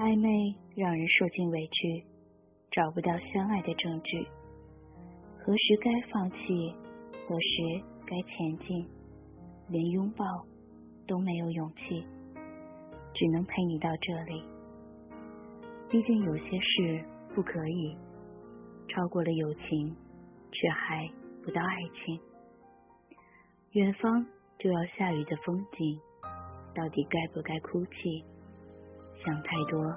[0.00, 2.02] 暧昧让人受尽委屈，
[2.70, 4.26] 找不到相爱的证据。
[5.36, 6.74] 何时该放弃，
[7.28, 8.88] 何时该前进，
[9.68, 10.24] 连拥抱
[11.06, 12.02] 都没有勇气，
[13.12, 14.42] 只能陪你到这里。
[15.90, 17.94] 毕竟有些事不可以
[18.88, 19.94] 超过了友情，
[20.50, 21.06] 却还
[21.44, 22.18] 不到爱情。
[23.72, 24.24] 远方
[24.58, 26.00] 就要下雨的风景，
[26.74, 28.24] 到底该不该哭泣？
[29.24, 29.94] 想太多，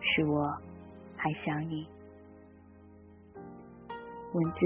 [0.00, 0.46] 是我
[1.16, 1.86] 还想你。
[4.32, 4.60] 文字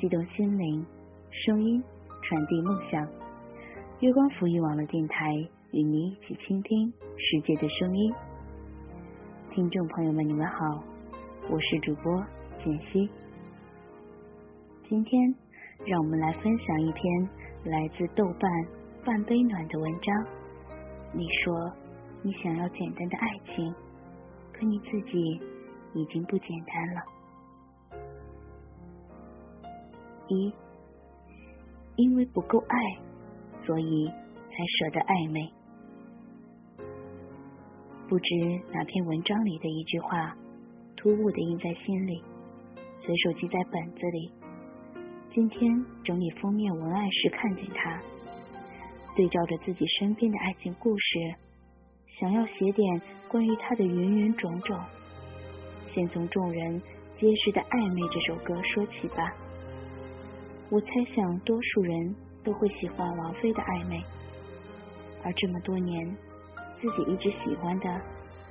[0.00, 0.86] 激动心灵，
[1.30, 1.82] 声音
[2.22, 3.06] 传递梦想。
[3.98, 5.34] 月光浮语网络电台
[5.72, 8.14] 与你一起倾听世界的声音。
[9.52, 10.84] 听众朋友们，你们好，
[11.50, 12.24] 我是主播
[12.64, 13.10] 简溪。
[14.88, 15.34] 今天
[15.84, 17.28] 让我们来分享一篇
[17.64, 18.50] 来自豆瓣
[19.04, 20.26] 半杯暖的文章。
[21.12, 21.89] 你说。
[22.22, 23.74] 你想要简单的爱情，
[24.52, 25.40] 可你自己
[25.94, 27.02] 已经不简单了。
[30.28, 30.52] 一，
[31.96, 32.76] 因为不够爱，
[33.64, 35.50] 所以才舍得暧昧。
[38.06, 38.34] 不知
[38.70, 40.36] 哪篇文章里的一句话，
[40.96, 42.22] 突兀的印在心里，
[43.00, 44.32] 随手记在本子里。
[45.32, 47.98] 今天整理封面文案时看见它，
[49.16, 51.34] 对照着自己身边的爱情故事。
[52.20, 54.78] 想要写点关于他的云云种种，
[55.94, 56.82] 先从众人
[57.18, 59.34] 皆知的暧昧这首歌说起吧。
[60.68, 64.04] 我猜想多数人都会喜欢王菲的暧昧，
[65.24, 66.14] 而这么多年
[66.78, 67.86] 自己一直喜欢的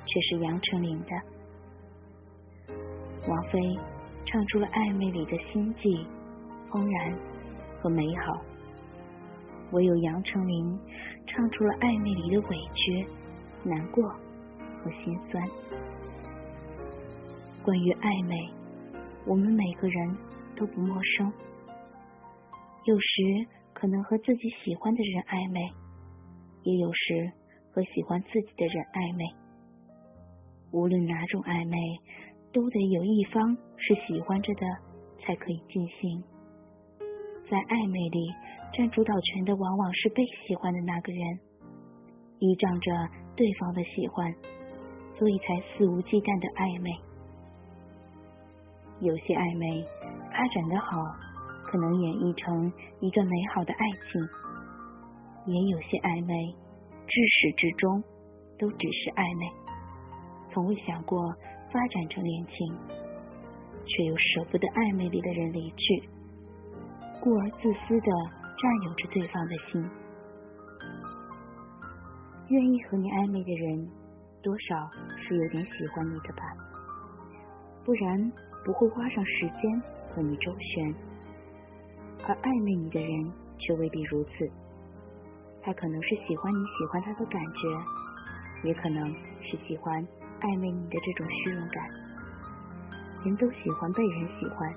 [0.08, 2.76] 却是杨丞琳的。
[3.28, 3.60] 王菲
[4.26, 6.08] 唱出了暧昧里的心悸、
[6.72, 7.16] 怦然
[7.80, 8.42] 和美好，
[9.74, 10.80] 唯有杨丞琳
[11.28, 13.08] 唱出了暧昧里的委屈。
[13.64, 14.04] 难过
[14.82, 15.48] 和心酸。
[17.64, 18.50] 关于暧昧，
[19.26, 20.18] 我们每个人
[20.56, 21.32] 都不陌生。
[22.86, 25.60] 有时可能和自己喜欢的人暧昧，
[26.64, 27.32] 也有时
[27.72, 29.26] 和喜欢自己的人暧昧。
[30.72, 31.78] 无论哪种暧昧，
[32.54, 34.66] 都得有一方是喜欢着的，
[35.20, 36.24] 才可以进行。
[37.50, 38.34] 在暧昧里
[38.74, 41.40] 占主导权的，往往是被喜欢的那个人，
[42.40, 42.92] 依仗着。
[43.40, 44.36] 对方的喜欢，
[45.18, 46.92] 所以才肆无忌惮的暧昧。
[49.00, 49.82] 有些暧昧
[50.30, 51.00] 发展的好，
[51.64, 52.68] 可能演绎成
[53.00, 54.20] 一段美好的爱情；
[55.48, 56.36] 也有些暧昧
[57.08, 58.04] 至始至终
[58.60, 59.48] 都只是暧昧，
[60.52, 61.24] 从未想过
[61.72, 62.76] 发展成恋情，
[63.88, 66.04] 却又舍不得暧昧里的人离去，
[67.24, 68.12] 故而自私的
[68.60, 70.09] 占有着对方的心。
[72.50, 73.88] 愿意和你暧昧的人，
[74.42, 74.90] 多少
[75.22, 76.42] 是有点喜欢你的吧，
[77.86, 78.32] 不然
[78.66, 80.96] 不会花上时间和你周旋。
[82.28, 84.50] 而暧昧你的人却未必如此，
[85.62, 90.02] 他可能是喜欢你喜欢他的感觉，也可能是喜欢
[90.42, 91.88] 暧昧你的这种虚荣感。
[93.24, 94.74] 人都喜欢被人喜欢，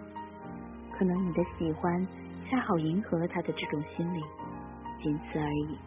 [0.99, 2.07] 可能你的喜欢
[2.51, 4.21] 恰好迎合了他的这种心理，
[5.03, 5.79] 仅此而已。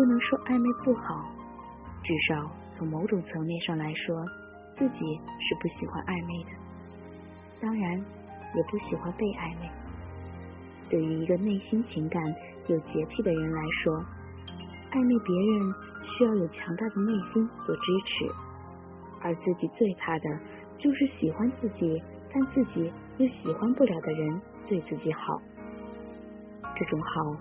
[0.00, 1.30] 不能说暧昧不好，
[2.02, 4.24] 至少从某种层面上来说，
[4.74, 6.50] 自己是不喜欢暧昧的。
[7.60, 7.98] 当然，
[8.56, 9.68] 也不喜欢被暧昧。
[10.88, 12.24] 对于一个内心情感
[12.68, 14.02] 有洁癖的人来说，
[14.92, 15.74] 暧昧别人
[16.16, 18.32] 需要有强大的内心做支持，
[19.20, 20.30] 而自己最怕的
[20.78, 25.38] 就是喜欢自己，但自己又喜欢不了的人对自己好。
[26.74, 27.36] 这种好。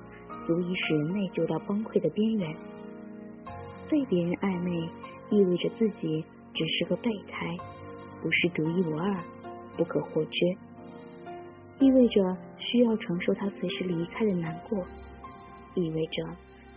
[0.50, 2.56] 足以使人内疚到崩溃的边缘。
[3.88, 4.90] 被别人暧昧，
[5.30, 6.26] 意味着自己
[6.56, 7.56] 只是个备胎，
[8.20, 9.16] 不是独一无二、
[9.78, 10.58] 不可或缺；
[11.78, 14.84] 意味着需要承受他随时离开的难过；
[15.76, 16.28] 意味着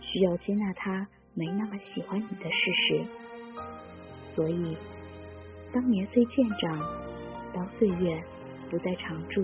[0.01, 3.03] 需要接纳他没那么喜欢你的事实。
[4.35, 4.77] 所以，
[5.73, 6.79] 当年岁渐长，
[7.55, 8.23] 当岁月
[8.69, 9.43] 不再常驻，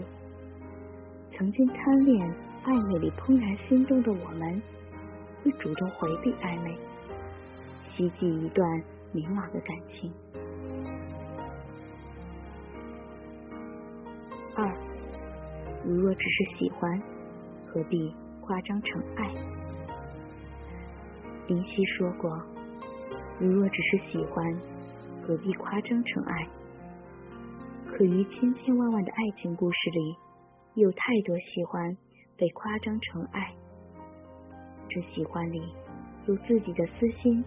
[1.36, 2.31] 曾经贪恋。
[2.65, 4.61] 暧昧里怦然心动的我们，
[5.44, 6.77] 会主动回避暧昧，
[7.95, 10.11] 希冀一段明朗的感情。
[14.56, 14.71] 二，
[15.85, 17.01] 如若只是喜欢，
[17.65, 19.33] 何必夸张成爱？
[21.47, 22.29] 林夕说过
[23.39, 24.61] ：“如若只是喜欢，
[25.25, 26.47] 何必夸张成爱？”
[27.88, 30.15] 可于千千万万的爱情故事里，
[30.75, 31.97] 有太多喜欢。
[32.39, 33.53] 被夸张成爱，
[34.88, 35.62] 这喜欢里
[36.25, 37.44] 有自己的私心、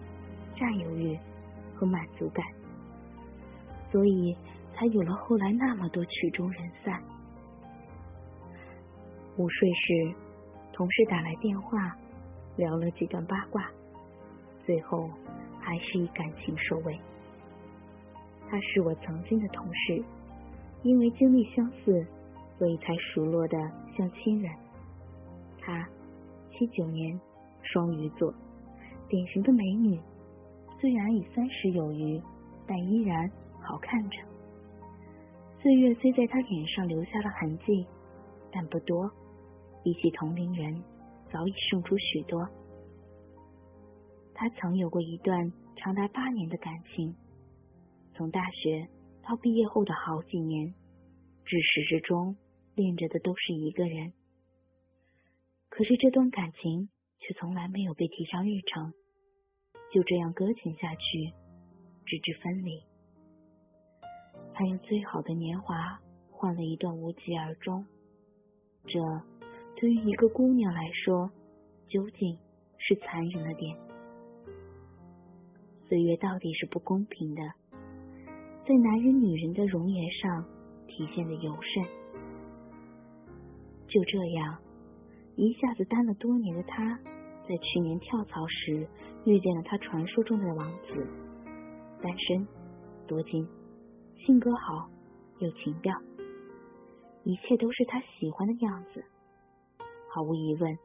[0.55, 1.17] 占有欲
[1.75, 2.45] 和满足感，
[3.91, 4.37] 所以
[4.75, 7.01] 才有了后来那么多曲终人散。
[9.35, 10.15] 午睡时，
[10.71, 11.97] 同事打来电话，
[12.55, 13.67] 聊了几段八卦，
[14.63, 15.09] 最后
[15.59, 16.99] 还是以感情收尾。
[18.47, 20.03] 他是我曾经的同事，
[20.83, 22.05] 因为经历相似，
[22.59, 23.57] 所以才熟络的
[23.97, 24.53] 像亲人。
[25.65, 25.87] 他
[26.51, 27.17] 七九年，
[27.61, 28.33] 双鱼座，
[29.07, 29.97] 典型的美女，
[30.81, 32.21] 虽然已三十有余，
[32.67, 33.31] 但依然
[33.61, 34.17] 好看着。
[35.61, 37.87] 岁月虽在她脸上留下了痕迹，
[38.51, 39.09] 但不多。
[39.81, 40.81] 比起同龄人，
[41.31, 42.47] 早已胜出许多。
[44.33, 47.13] 他曾有过一段长达八年的感情，
[48.13, 48.87] 从大学
[49.21, 50.73] 到毕业后的好几年，
[51.45, 52.35] 至始至终
[52.75, 54.13] 恋着的都是一个人。
[55.75, 56.87] 可是这段感情
[57.17, 58.93] 却从来没有被提上日程，
[59.91, 61.33] 就这样搁浅下去，
[62.05, 62.83] 直至分离。
[64.53, 65.99] 他用最好的年华
[66.29, 67.83] 换了一段无疾而终，
[68.85, 68.99] 这。
[69.75, 71.31] 对于一个姑娘来说，
[71.87, 72.37] 究竟
[72.77, 73.75] 是残忍了点。
[75.89, 77.41] 岁月到底是不公平的，
[78.67, 80.45] 在男人女人的容颜上
[80.85, 81.83] 体现的尤甚。
[83.87, 84.61] 就这样，
[85.35, 86.99] 一下子单了多年的他，
[87.47, 88.87] 在去年跳槽时
[89.25, 91.07] 遇见了他传说中的王子，
[92.01, 92.47] 单身，
[93.07, 93.47] 多金，
[94.25, 94.87] 性格好，
[95.39, 95.99] 有情调，
[97.23, 99.03] 一切都是他喜欢的样子。
[100.09, 100.77] 毫无疑问，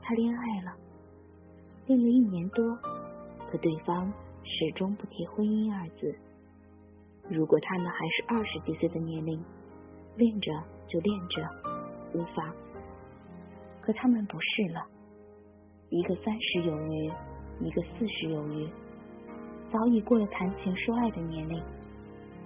[0.00, 0.72] 他恋爱了，
[1.86, 2.74] 恋了一年多，
[3.50, 4.10] 可对方
[4.42, 6.14] 始终不提婚姻二字。
[7.28, 9.44] 如果他们还是二十几岁的年龄，
[10.16, 10.50] 恋着
[10.88, 11.46] 就恋着，
[12.14, 12.54] 无妨。
[13.82, 14.86] 可他们不是了，
[15.90, 17.12] 一个三十有余，
[17.60, 18.66] 一个四十有余，
[19.70, 21.62] 早已过了谈情说爱的年龄，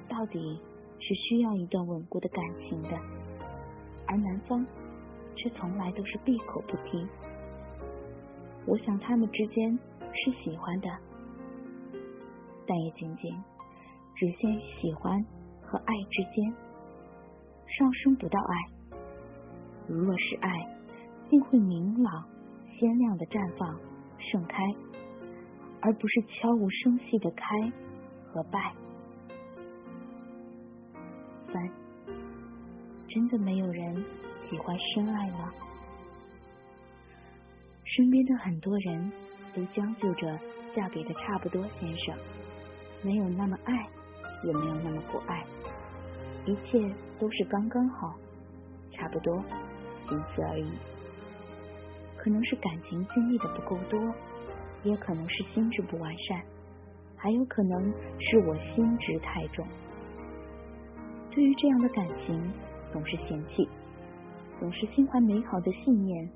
[0.09, 0.61] 到底
[0.99, 2.91] 是需要一段稳固的感情的，
[4.09, 4.67] 而男方。
[5.39, 7.07] 却从来都是闭口不提。
[8.65, 9.79] 我想他们之间
[10.15, 10.89] 是喜欢的，
[12.67, 13.31] 但也仅仅
[14.15, 15.23] 只限于喜欢
[15.61, 16.51] 和爱之间，
[17.67, 18.55] 上升不到爱。
[19.87, 20.67] 如若是爱，
[21.29, 22.25] 定会明朗、
[22.79, 23.79] 鲜亮的绽放、
[24.19, 24.63] 盛开，
[25.81, 27.73] 而不是悄无声息的开
[28.27, 28.73] 和败。
[31.53, 31.71] 三，
[33.09, 34.05] 真的没有人。
[34.49, 35.53] 喜欢深爱吗？
[37.83, 39.11] 身边的很多人
[39.53, 40.39] 都将就着
[40.73, 42.17] 嫁给的差不多先生，
[43.03, 43.89] 没有那么爱，
[44.45, 45.45] 也没有那么不爱，
[46.45, 48.15] 一切都是刚刚好，
[48.93, 49.43] 差不多，
[50.09, 50.71] 仅此而已。
[52.27, 54.13] 可能是感情经历的不够多，
[54.83, 56.43] 也可能是心智不完善，
[57.17, 57.81] 还有可能
[58.19, 59.65] 是我心执太重。
[61.31, 62.53] 对于这样的感情，
[62.93, 63.69] 总是嫌弃。
[64.59, 66.29] 总是心怀美好的信念，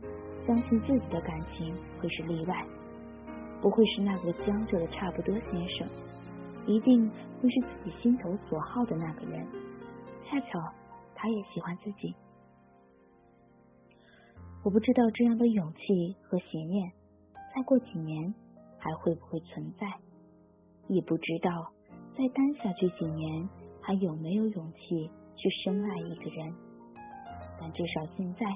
[0.47, 2.65] 相信自己的感情会是例外，
[3.61, 5.89] 不会是那个将就的差不多先生，
[6.67, 7.11] 一定
[7.43, 9.45] 会是自己心头所好的那个人。
[10.25, 10.73] 恰巧
[11.17, 12.15] 他也喜欢自己。
[14.63, 16.93] 我不知道这样的勇气和邪念，
[17.55, 18.35] 再过几年
[18.79, 19.87] 还会不会存在，
[20.87, 21.73] 也不知道
[22.15, 23.49] 再单下去几年
[23.81, 26.55] 还有没有勇气去深爱一个人。
[27.59, 28.47] 但至少现在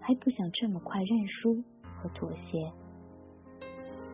[0.00, 1.60] 还不想这么快认输
[1.96, 2.72] 和妥协。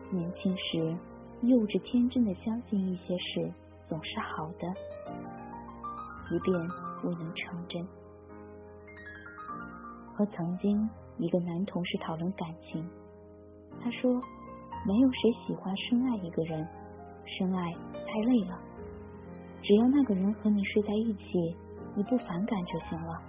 [0.09, 0.97] 年轻时
[1.43, 3.53] 幼稚天真的相信一些事
[3.87, 4.73] 总是好的，
[6.27, 6.59] 即便
[7.03, 7.87] 未能成真。
[10.17, 12.83] 和曾经一个男同事讨论感情，
[13.79, 14.11] 他说
[14.83, 16.67] ：“没有谁喜欢深爱一个人，
[17.37, 18.59] 深爱太累了。
[19.61, 21.55] 只要那个人和你睡在一起，
[21.95, 23.21] 你不反感就行了。”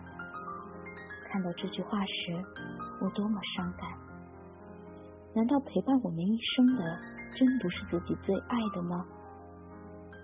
[1.28, 2.32] 看到这句话时，
[3.02, 3.90] 我多么伤感！
[5.34, 6.98] 难道陪伴我们一生的，
[7.36, 9.04] 真不是自己最爱的吗？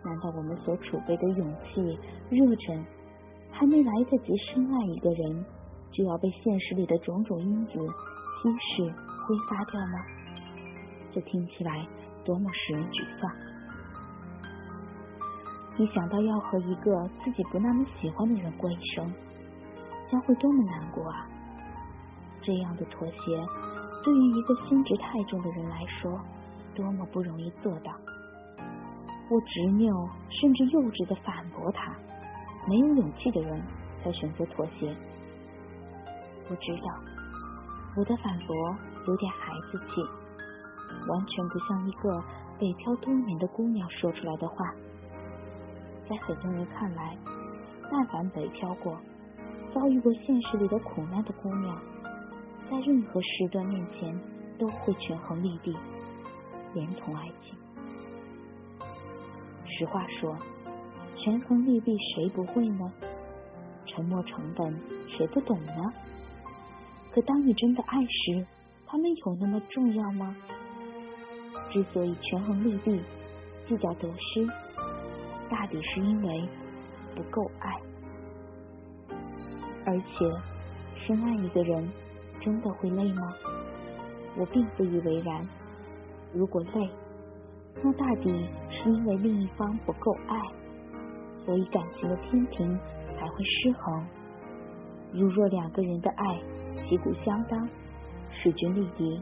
[0.03, 1.99] 难道我们所储备的勇气、
[2.31, 2.83] 热忱，
[3.51, 5.45] 还没来得及深爱一个人，
[5.97, 8.83] 就要被现实里的种种因子稀释、
[9.25, 10.05] 挥发掉吗？
[11.13, 11.87] 这听起来
[12.25, 13.31] 多么使人沮丧！
[15.79, 19.15] 一想到要和一个自己不那么喜欢的人过一生，
[20.11, 21.29] 将会多么难过啊！
[22.43, 23.47] 这样的妥协，
[24.03, 26.21] 对于一个心直太重的人来说，
[26.75, 27.93] 多么不容易做到。
[29.31, 31.95] 我执拗甚至幼稚的反驳他：
[32.69, 33.63] 没有勇气的人
[34.03, 34.95] 才选择妥协。
[36.51, 37.01] 我知道，
[37.97, 38.55] 我的反驳
[39.07, 40.03] 有点孩子气，
[41.09, 42.23] 完全不像一个
[42.59, 44.57] 北漂多年的姑娘说出来的话。
[46.09, 47.17] 在很多人看来，
[47.91, 48.99] 但凡北漂过、
[49.75, 51.81] 遭遇过现实里的苦难的姑娘，
[52.71, 54.15] 在任何时段面前
[54.59, 55.75] 都会权衡利弊，
[56.75, 57.57] 连同爱情。
[59.67, 60.37] 实话说，
[61.17, 62.93] 权衡利弊谁不会呢？
[63.87, 65.93] 沉没成本谁不懂呢？
[67.15, 68.45] 可当你真的爱时，
[68.89, 70.35] 他们有那么重要吗？
[71.71, 73.01] 之所以权衡利弊、
[73.69, 74.45] 计较得失，
[75.49, 76.49] 大抵是因为
[77.15, 77.81] 不够爱。
[79.87, 80.29] 而且，
[81.07, 81.89] 深爱一个人
[82.41, 83.33] 真的会累吗？
[84.37, 85.49] 我并不以为然。
[86.33, 86.91] 如果累，
[87.81, 88.29] 那大抵
[88.71, 90.37] 是因为另一方不够爱，
[91.47, 92.77] 所以感情的天平
[93.17, 94.05] 才会失衡。
[95.13, 96.41] 如若两个人的爱，
[96.89, 97.69] 旗鼓相当，
[98.31, 99.21] 势均力敌，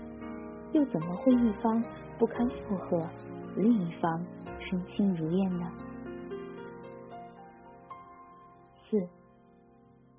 [0.72, 1.82] 又怎么会一方
[2.18, 3.06] 不堪负荷，
[3.56, 4.24] 另一方
[4.58, 5.70] 身轻如燕呢？
[8.88, 9.08] 四，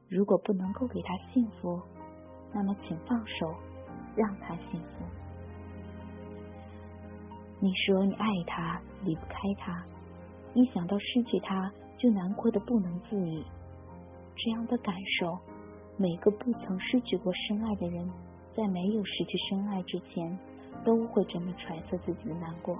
[0.10, 1.82] 如果不能够给他幸福，
[2.54, 3.54] 那么请放手，
[4.16, 5.06] 让他幸福。
[7.60, 9.84] 你说你爱他，离不开他，
[10.54, 13.46] 一想到失去他就难过的不能自已，
[14.36, 15.53] 这样的感受。
[15.96, 18.10] 每个不曾失去过深爱的人，
[18.56, 20.38] 在没有失去深爱之前，
[20.84, 22.78] 都会这么揣测自己的难过。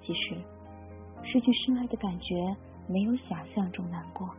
[0.00, 0.36] 其实，
[1.24, 2.56] 失去深爱的感觉
[2.86, 4.30] 没有想象中难过，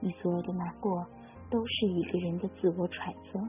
[0.00, 1.06] 你所有的难过
[1.48, 3.40] 都是一个人的自我揣测。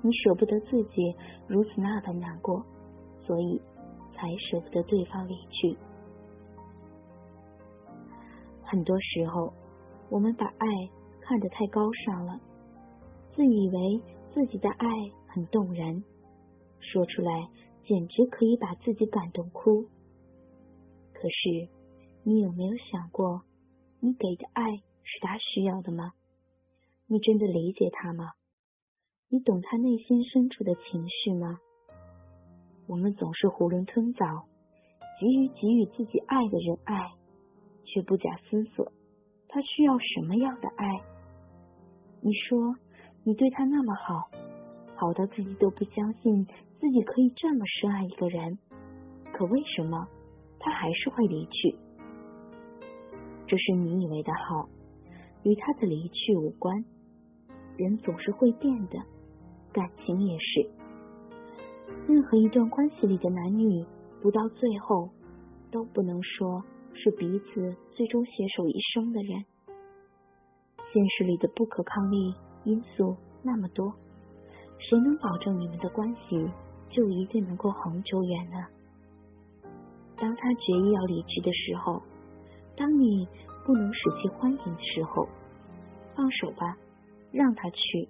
[0.00, 1.14] 你舍不得自己
[1.48, 2.64] 如此那般难过，
[3.26, 3.60] 所以
[4.14, 5.76] 才舍不得对方离去。
[8.62, 9.52] 很多时候，
[10.08, 10.66] 我们把爱。
[11.32, 12.38] 看得太高尚了，
[13.34, 14.02] 自以为
[14.34, 14.86] 自己的爱
[15.28, 16.04] 很动人，
[16.78, 17.48] 说出来
[17.86, 19.86] 简直可以把自己感动哭。
[21.14, 21.70] 可是，
[22.22, 23.44] 你有没有想过，
[23.98, 26.12] 你给的爱是他需要的吗？
[27.06, 28.32] 你真的理解他吗？
[29.30, 31.60] 你懂他内心深处的情绪吗？
[32.86, 34.44] 我们总是囫囵吞枣，
[35.18, 37.10] 急于给予自己爱的人爱，
[37.84, 38.92] 却不假思索，
[39.48, 41.00] 他需要什么样的爱？
[42.24, 42.76] 你说
[43.24, 44.30] 你对他那么好，
[44.94, 46.46] 好到自己都不相信
[46.78, 48.58] 自己可以这么深爱一个人，
[49.32, 50.06] 可为什么
[50.60, 51.76] 他还是会离去？
[53.48, 54.68] 这是你以为的好，
[55.42, 56.84] 与他的离去无关。
[57.76, 59.00] 人总是会变的，
[59.72, 60.70] 感情也是。
[62.06, 63.84] 任何一段关系里的男女，
[64.20, 65.10] 不到最后
[65.72, 66.62] 都不能说
[66.94, 69.44] 是彼此最终携手一生的人。
[70.92, 72.34] 现实里的不可抗力
[72.64, 73.92] 因素那么多，
[74.78, 76.46] 谁能保证你们的关系
[76.90, 78.66] 就一定能够恒久远呢？
[80.18, 82.02] 当他决意要离去的时候，
[82.76, 83.26] 当你
[83.64, 85.26] 不能使其欢迎的时候，
[86.14, 86.76] 放手吧，
[87.32, 88.08] 让他去，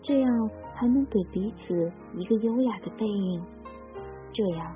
[0.00, 3.42] 这样还能给彼此一个优雅的背影，
[4.32, 4.74] 这样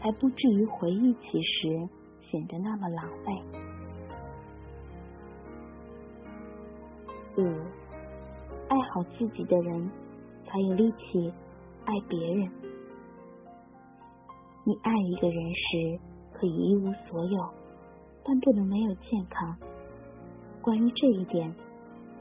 [0.00, 1.88] 才不至于回忆起时
[2.30, 3.65] 显得那么狼狈。
[7.38, 7.42] 五，
[8.68, 9.90] 爱好自己的人
[10.46, 11.30] 才有力气
[11.84, 12.50] 爱别人。
[14.64, 16.00] 你爱一个人时
[16.32, 17.50] 可以一无所有，
[18.24, 19.54] 但不能没有健康。
[20.62, 21.54] 关于这一点，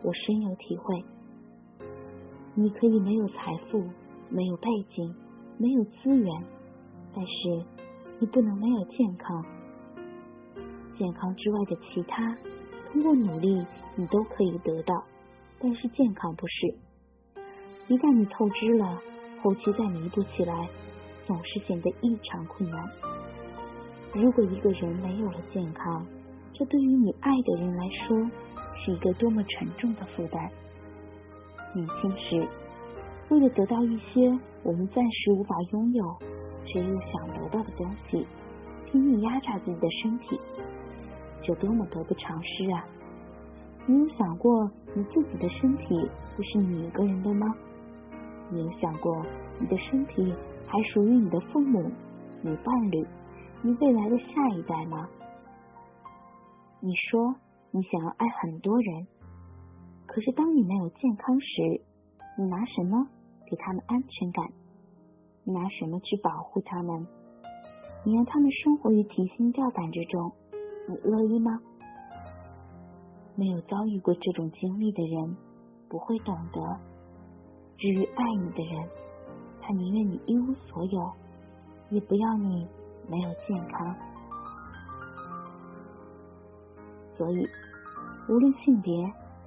[0.04, 1.04] 我深有体会。
[2.54, 3.84] 你可以没有财富，
[4.30, 5.16] 没有背景，
[5.58, 6.44] 没有资源，
[7.14, 7.66] 但是
[8.20, 9.46] 你不能没有健康。
[10.98, 12.38] 健康之外的其他。
[12.92, 13.66] 通过努力，
[13.96, 15.04] 你都可以得到，
[15.60, 16.68] 但是健康不是。
[17.88, 19.02] 一旦你透支了，
[19.42, 20.68] 后期再弥补起来，
[21.26, 22.84] 总是显得异常困难。
[24.14, 26.06] 如果一个人没有了健康，
[26.54, 28.18] 这对于你爱的人来说，
[28.84, 30.52] 是一个多么沉重的负担。
[31.74, 32.48] 年轻时，
[33.30, 36.18] 为了得到一些我们暂时无法拥有
[36.66, 38.26] 却又想得到的东西，
[38.86, 40.40] 拼命压榨自己的身体。
[41.44, 42.86] 就多么得不偿失啊！
[43.88, 47.56] 你有想过你自己的身体不是你一个人的吗？
[48.50, 49.24] 你有想过
[49.60, 50.34] 你的身体
[50.66, 51.92] 还属于你的父母、
[52.42, 53.06] 你伴侣、
[53.62, 55.08] 你未来的下一代吗？
[56.80, 57.36] 你说
[57.70, 59.06] 你想要爱很多人，
[60.08, 61.82] 可是当你没有健康时，
[62.40, 63.08] 你拿什么
[63.46, 64.48] 给他们安全感？
[65.44, 67.06] 你拿什么去保护他们？
[68.04, 70.32] 你让他们生活于提心吊胆之中？
[70.88, 71.62] 你乐意吗？
[73.36, 75.38] 没有遭遇过这种经历的人
[75.90, 76.62] 不会懂得。
[77.78, 78.90] 至于爱你的人，
[79.62, 81.12] 他宁愿你一无所有，
[81.90, 82.66] 也不要你
[83.10, 83.96] 没有健康。
[87.18, 87.48] 所以，
[88.30, 88.94] 无论性别、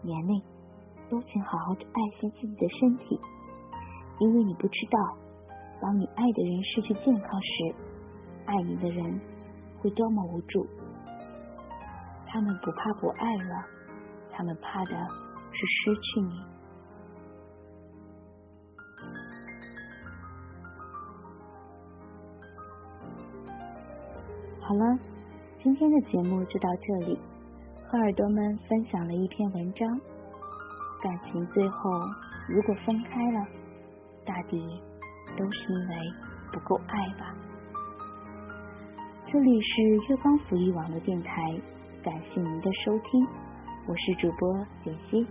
[0.03, 0.43] 年龄，
[1.11, 3.19] 都请好好的爱惜自己的身体，
[4.21, 5.17] 因为你不知道，
[5.81, 7.75] 当你爱的人失去健康时，
[8.45, 9.21] 爱你的人
[9.81, 10.67] 会多么无助。
[12.27, 13.67] 他们不怕不爱了，
[14.39, 14.93] 他们怕的
[15.51, 16.41] 是失去你。
[24.61, 24.99] 好了，
[25.61, 27.19] 今天的节目就到这里。
[27.89, 30.01] 和耳朵们分享了一篇文章，
[31.03, 31.91] 感情最后
[32.49, 33.45] 如果分开了，
[34.25, 34.81] 大抵
[35.37, 35.97] 都是因为
[36.53, 37.35] 不够爱吧。
[39.27, 41.61] 这里是月光抚育网络电台，
[42.05, 43.27] 感谢您的收听，
[43.89, 44.55] 我是主播
[44.85, 45.27] 简溪，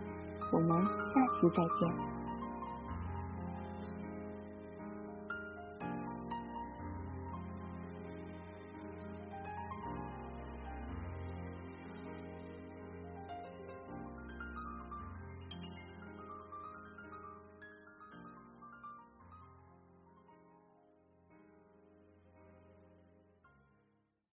[0.52, 0.70] 我们
[1.14, 2.17] 下期再见。